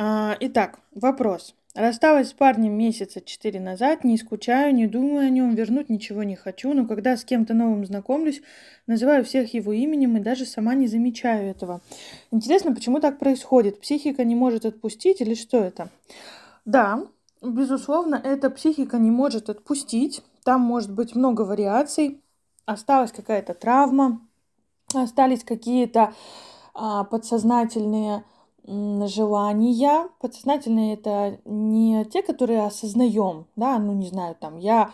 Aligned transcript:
А, 0.00 0.36
итак, 0.38 0.78
вопрос. 0.94 1.56
Рассталась 1.74 2.28
с 2.28 2.32
парнем 2.32 2.72
месяца 2.72 3.20
четыре 3.20 3.58
назад, 3.58 4.04
не 4.04 4.16
скучаю, 4.16 4.72
не 4.72 4.86
думаю 4.86 5.26
о 5.26 5.28
нем, 5.28 5.56
вернуть 5.56 5.90
ничего 5.90 6.22
не 6.22 6.36
хочу, 6.36 6.72
но 6.72 6.86
когда 6.86 7.16
с 7.16 7.24
кем-то 7.24 7.52
новым 7.52 7.84
знакомлюсь, 7.84 8.40
называю 8.86 9.24
всех 9.24 9.52
его 9.54 9.72
именем 9.72 10.16
и 10.16 10.20
даже 10.20 10.46
сама 10.46 10.74
не 10.74 10.86
замечаю 10.86 11.50
этого. 11.50 11.80
Интересно, 12.30 12.72
почему 12.72 13.00
так 13.00 13.18
происходит? 13.18 13.80
Психика 13.80 14.22
не 14.22 14.36
может 14.36 14.66
отпустить 14.66 15.20
или 15.20 15.34
что 15.34 15.58
это? 15.64 15.88
Да, 16.64 17.04
безусловно, 17.42 18.20
эта 18.22 18.50
психика 18.50 18.98
не 18.98 19.10
может 19.10 19.50
отпустить. 19.50 20.22
Там 20.44 20.60
может 20.60 20.92
быть 20.92 21.16
много 21.16 21.42
вариаций. 21.42 22.20
Осталась 22.66 23.10
какая-то 23.10 23.52
травма, 23.52 24.20
остались 24.94 25.42
какие-то 25.42 26.14
а, 26.72 27.02
подсознательные 27.02 28.22
желания. 29.06 30.08
Подсознательные 30.20 30.94
это 30.94 31.38
не 31.44 32.04
те, 32.04 32.22
которые 32.22 32.66
осознаем, 32.66 33.46
да, 33.56 33.78
ну 33.78 33.92
не 33.92 34.08
знаю, 34.08 34.36
там 34.38 34.58
я 34.58 34.92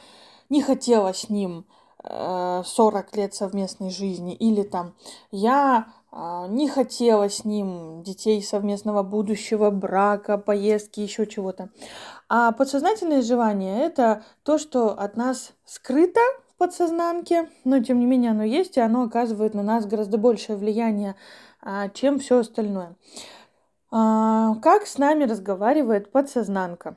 не 0.48 0.62
хотела 0.62 1.12
с 1.12 1.28
ним 1.28 1.66
40 2.02 2.04
э, 2.04 3.16
лет 3.16 3.34
совместной 3.34 3.90
жизни, 3.90 4.34
или 4.34 4.62
там 4.62 4.94
я 5.30 5.86
а, 6.16 6.46
не 6.46 6.68
хотела 6.68 7.28
с 7.28 7.44
ним 7.44 8.02
детей 8.04 8.40
совместного 8.40 9.02
будущего, 9.02 9.70
брака, 9.70 10.38
поездки, 10.38 11.00
еще 11.00 11.26
чего-то. 11.26 11.70
А 12.28 12.52
подсознательное 12.52 13.20
желание– 13.20 13.80
это 13.84 14.22
то, 14.44 14.58
что 14.58 14.90
от 14.90 15.16
нас 15.16 15.52
скрыто 15.64 16.20
в 16.50 16.58
подсознанке, 16.58 17.48
но 17.64 17.82
тем 17.82 17.98
не 17.98 18.06
менее 18.06 18.30
оно 18.30 18.44
есть, 18.44 18.76
и 18.76 18.80
оно 18.80 19.02
оказывает 19.02 19.54
на 19.54 19.64
нас 19.64 19.86
гораздо 19.86 20.16
большее 20.16 20.56
влияние, 20.56 21.16
а, 21.60 21.88
чем 21.88 22.20
все 22.20 22.38
остальное. 22.38 22.94
А, 23.96 24.56
как 24.56 24.88
с 24.88 24.98
нами 24.98 25.22
разговаривает 25.22 26.10
подсознанка? 26.10 26.96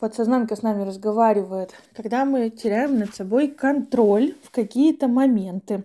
Подсознанка 0.00 0.56
с 0.56 0.62
нами 0.62 0.82
разговаривает, 0.82 1.72
когда 1.94 2.24
мы 2.24 2.50
теряем 2.50 2.98
над 2.98 3.14
собой 3.14 3.46
контроль 3.46 4.34
в 4.42 4.50
какие-то 4.50 5.06
моменты. 5.06 5.84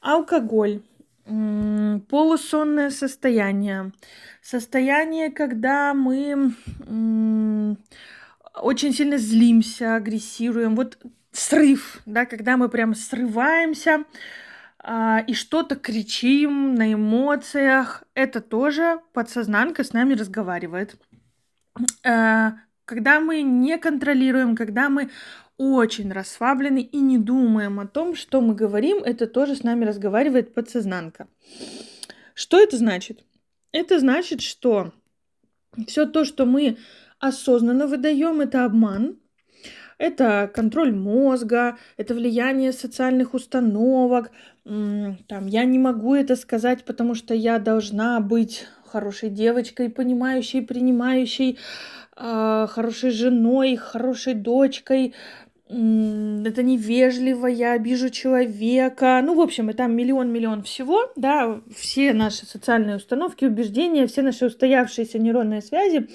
Алкоголь, 0.00 0.82
полусонное 1.24 2.90
состояние, 2.90 3.92
состояние, 4.42 5.30
когда 5.30 5.94
мы 5.94 6.56
очень 8.60 8.92
сильно 8.92 9.18
злимся, 9.18 9.94
агрессируем. 9.94 10.74
Вот 10.74 10.98
срыв, 11.30 12.02
да, 12.06 12.26
когда 12.26 12.56
мы 12.56 12.68
прям 12.68 12.96
срываемся, 12.96 14.02
и 14.88 15.34
что-то 15.34 15.74
кричим 15.76 16.74
на 16.74 16.92
эмоциях, 16.92 18.04
это 18.14 18.40
тоже 18.40 19.00
подсознанка 19.12 19.82
с 19.82 19.92
нами 19.92 20.14
разговаривает. 20.14 20.96
Э, 22.04 22.52
когда 22.84 23.18
мы 23.20 23.42
не 23.42 23.78
контролируем, 23.78 24.54
когда 24.54 24.88
мы 24.88 25.10
очень 25.58 26.12
расслаблены 26.12 26.82
и 26.82 26.98
не 26.98 27.18
думаем 27.18 27.80
о 27.80 27.86
том, 27.86 28.14
что 28.14 28.40
мы 28.40 28.54
говорим, 28.54 28.98
это 28.98 29.26
тоже 29.26 29.56
с 29.56 29.62
нами 29.62 29.84
разговаривает 29.84 30.54
подсознанка. 30.54 31.28
Что 32.34 32.60
это 32.60 32.76
значит? 32.76 33.24
Это 33.72 33.98
значит, 33.98 34.42
что 34.42 34.92
все 35.86 36.06
то, 36.06 36.24
что 36.24 36.46
мы 36.46 36.76
осознанно 37.18 37.86
выдаем, 37.86 38.40
это 38.40 38.64
обман, 38.64 39.18
это 39.98 40.50
контроль 40.52 40.94
мозга, 40.94 41.76
это 41.96 42.14
влияние 42.14 42.72
социальных 42.72 43.34
установок. 43.34 44.30
Там, 44.64 45.46
я 45.46 45.64
не 45.64 45.78
могу 45.78 46.14
это 46.14 46.36
сказать, 46.36 46.84
потому 46.84 47.14
что 47.14 47.34
я 47.34 47.58
должна 47.58 48.20
быть 48.20 48.66
хорошей 48.84 49.30
девочкой, 49.30 49.90
понимающей, 49.90 50.62
принимающей, 50.62 51.58
а, 52.16 52.66
хорошей 52.66 53.10
женой, 53.10 53.76
хорошей 53.76 54.34
дочкой. 54.34 55.14
Это 55.68 56.62
невежливо, 56.62 57.46
я 57.46 57.72
обижу 57.72 58.08
человека. 58.10 59.20
Ну, 59.24 59.34
в 59.34 59.40
общем, 59.40 59.70
и 59.70 59.72
там 59.72 59.96
миллион-миллион 59.96 60.62
всего, 60.62 61.10
да, 61.16 61.60
все 61.74 62.12
наши 62.12 62.46
социальные 62.46 62.96
установки, 62.96 63.44
убеждения, 63.44 64.06
все 64.06 64.22
наши 64.22 64.46
устоявшиеся 64.46 65.18
нейронные 65.18 65.62
связи, 65.62 66.08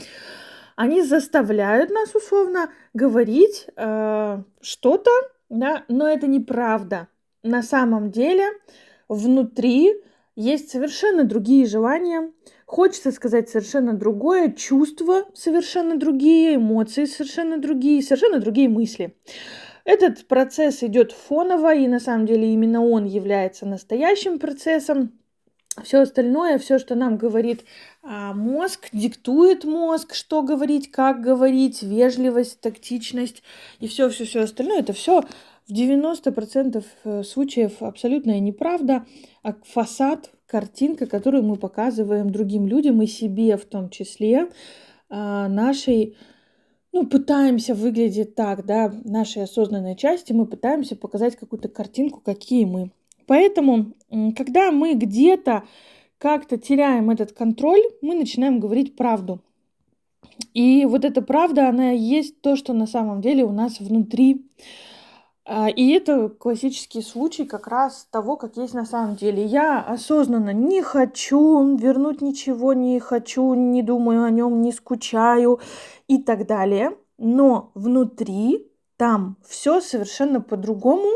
они 0.76 1.02
заставляют 1.02 1.90
нас 1.90 2.14
условно 2.16 2.72
говорить 2.94 3.68
э, 3.76 4.44
что-то, 4.62 5.12
да, 5.50 5.84
но 5.88 6.08
это 6.08 6.28
неправда. 6.28 7.08
На 7.44 7.64
самом 7.64 8.12
деле 8.12 8.46
внутри 9.10 9.94
есть 10.36 10.70
совершенно 10.70 11.24
другие 11.24 11.66
желания, 11.66 12.32
хочется 12.66 13.12
сказать 13.12 13.50
совершенно 13.50 13.94
другое, 13.94 14.52
чувства 14.52 15.26
совершенно 15.34 15.98
другие, 15.98 16.56
эмоции 16.56 17.06
совершенно 17.06 17.58
другие, 17.58 18.02
совершенно 18.02 18.40
другие 18.40 18.70
мысли. 18.70 19.16
Этот 19.84 20.28
процесс 20.28 20.84
идет 20.84 21.12
фоново, 21.12 21.74
и 21.76 21.88
на 21.88 22.00
самом 22.00 22.26
деле 22.26 22.54
именно 22.54 22.86
он 22.86 23.06
является 23.06 23.66
настоящим 23.66 24.40
процессом. 24.40 25.12
Все 25.84 26.02
остальное, 26.02 26.60
все, 26.60 26.80
что 26.80 26.96
нам 26.96 27.18
говорит 27.18 27.64
а, 28.04 28.34
мозг, 28.34 28.90
диктует 28.92 29.64
мозг, 29.64 30.14
что 30.14 30.42
говорить, 30.44 30.92
как 30.92 31.22
говорить, 31.22 31.82
вежливость, 31.82 32.60
тактичность 32.60 33.42
и 33.80 33.88
все-все-все 33.88 34.42
остальное, 34.42 34.80
это 34.80 34.92
все 34.92 35.24
в 35.68 35.74
90% 35.74 36.84
э, 37.04 37.24
случаев 37.24 37.82
абсолютная 37.82 38.42
неправда, 38.42 39.06
а 39.44 39.56
фасад, 39.64 40.32
картинка, 40.46 41.06
которую 41.06 41.44
мы 41.44 41.56
показываем 41.56 42.30
другим 42.32 42.68
людям 42.68 43.02
и 43.02 43.08
себе 43.08 43.56
в 43.56 43.64
том 43.66 43.90
числе, 43.90 44.50
а, 45.10 45.48
нашей 45.48 46.18
ну, 46.92 47.08
пытаемся 47.08 47.74
выглядеть 47.74 48.36
так, 48.36 48.66
да, 48.66 48.94
нашей 49.06 49.44
осознанной 49.44 49.96
части, 49.96 50.34
мы 50.34 50.46
пытаемся 50.46 50.98
показать 50.98 51.38
какую-то 51.38 51.70
картинку, 51.70 52.20
какие 52.20 52.66
мы. 52.66 52.92
Поэтому, 53.32 53.94
когда 54.36 54.72
мы 54.72 54.94
где-то 54.94 55.64
как-то 56.18 56.58
теряем 56.58 57.10
этот 57.12 57.32
контроль, 57.32 57.80
мы 58.02 58.14
начинаем 58.14 58.60
говорить 58.60 58.98
правду. 58.98 59.40
И 60.54 60.86
вот 60.86 61.06
эта 61.06 61.22
правда, 61.22 61.70
она 61.70 61.92
есть 61.92 62.42
то, 62.42 62.58
что 62.58 62.74
на 62.74 62.86
самом 62.88 63.22
деле 63.22 63.46
у 63.46 63.54
нас 63.54 63.80
внутри. 63.80 64.52
А, 65.46 65.70
и 65.70 65.92
это 65.92 66.28
классический 66.28 67.02
случай 67.02 67.46
как 67.46 67.68
раз 67.68 68.06
того, 68.12 68.36
как 68.36 68.58
есть 68.58 68.74
на 68.74 68.84
самом 68.84 69.16
деле. 69.16 69.46
Я 69.46 69.80
осознанно 69.80 70.52
не 70.52 70.82
хочу 70.82 71.78
вернуть 71.78 72.20
ничего, 72.20 72.74
не 72.74 73.00
хочу, 73.00 73.54
не 73.54 73.82
думаю 73.82 74.26
о 74.26 74.30
нем, 74.30 74.62
не 74.62 74.74
скучаю 74.74 75.62
и 76.10 76.18
так 76.18 76.48
далее. 76.48 76.98
Но 77.18 77.72
внутри 77.76 78.68
там 78.98 79.38
все 79.48 79.80
совершенно 79.80 80.42
по-другому, 80.42 81.10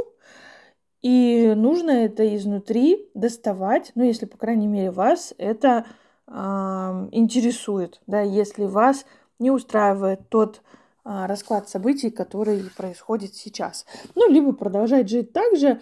и 1.05 1.53
нужно 1.55 1.91
это 1.91 2.35
изнутри 2.35 3.11
доставать, 3.13 3.91
ну, 3.93 4.03
если, 4.03 4.25
по 4.25 4.39
крайней 4.39 4.65
мере, 4.65 4.89
вас 4.89 5.35
это 5.37 5.85
э, 6.25 6.31
интересует, 7.11 8.01
да, 8.07 8.21
если 8.21 8.65
вас 8.65 9.05
не 9.37 9.51
устраивает 9.51 10.21
тот 10.29 10.63
э, 11.05 11.25
расклад 11.27 11.69
событий, 11.69 12.09
который 12.09 12.63
происходит 12.75 13.35
сейчас. 13.35 13.85
Ну, 14.15 14.27
либо 14.31 14.51
продолжать 14.53 15.07
жить 15.07 15.31
так 15.31 15.55
же, 15.55 15.79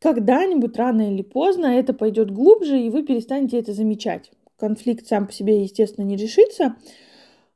когда-нибудь, 0.00 0.76
рано 0.76 1.14
или 1.14 1.22
поздно, 1.22 1.68
это 1.68 1.94
пойдет 1.94 2.30
глубже, 2.30 2.78
и 2.78 2.90
вы 2.90 3.04
перестанете 3.04 3.58
это 3.58 3.72
замечать. 3.72 4.30
Конфликт 4.58 5.06
сам 5.06 5.28
по 5.28 5.32
себе, 5.32 5.62
естественно, 5.62 6.04
не 6.04 6.16
решится, 6.16 6.76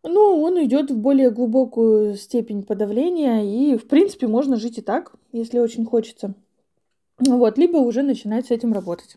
но 0.03 0.41
он 0.41 0.65
идет 0.65 0.91
в 0.91 0.97
более 0.97 1.31
глубокую 1.31 2.17
степень 2.17 2.63
подавления, 2.63 3.43
и, 3.43 3.77
в 3.77 3.87
принципе, 3.87 4.29
можно 4.29 4.57
жить 4.57 4.79
и 4.79 4.81
так, 4.81 5.13
если 5.33 5.59
очень 5.59 5.85
хочется. 5.85 6.35
Вот, 7.27 7.57
либо 7.59 7.77
уже 7.77 8.03
начинать 8.03 8.47
с 8.47 8.51
этим 8.51 8.73
работать. 8.73 9.17